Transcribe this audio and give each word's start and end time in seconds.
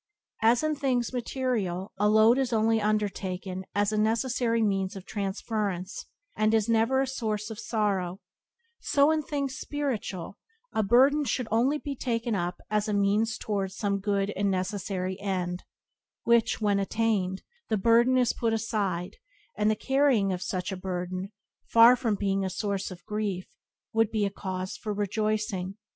As 0.41 0.63
in 0.63 0.73
things 0.73 1.13
material 1.13 1.93
a 1.99 2.09
load 2.09 2.39
is 2.39 2.51
only 2.51 2.81
undertaken 2.81 3.65
as 3.75 3.91
a 3.91 3.99
necessary 3.99 4.63
means 4.63 4.95
of 4.95 5.05
transference, 5.05 6.07
and 6.35 6.55
is 6.55 6.67
never 6.67 7.01
a 7.01 7.07
source 7.07 7.51
of 7.51 7.59
sorrow, 7.59 8.19
so 8.79 9.11
in 9.11 9.21
things 9.21 9.59
spiritual 9.59 10.39
a 10.73 10.81
burden 10.81 11.23
should 11.23 11.47
only 11.51 11.77
be 11.77 11.95
taken 11.95 12.33
up 12.33 12.61
as 12.71 12.87
a 12.87 12.93
means 12.95 13.37
towards 13.37 13.75
some 13.77 13.99
good 13.99 14.31
and 14.31 14.49
necessary 14.49 15.19
end, 15.19 15.65
which, 16.23 16.59
when 16.59 16.79
attained, 16.79 17.43
the 17.69 17.77
burden 17.77 18.17
is 18.17 18.33
put 18.33 18.53
aside; 18.53 19.17
and 19.55 19.69
the 19.69 19.75
carrying 19.75 20.33
of 20.33 20.41
such 20.41 20.71
a 20.71 20.75
burden, 20.75 21.31
far 21.67 21.95
from 21.95 22.15
being 22.15 22.43
a 22.43 22.49
source 22.49 22.89
of 22.89 23.05
grief 23.05 23.55
would 23.93 24.09
be 24.09 24.25
a 24.25 24.31
cause 24.31 24.75
for 24.75 24.95
rejoicing. 24.95 25.77